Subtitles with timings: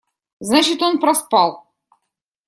[0.39, 1.67] Значит, он проспал.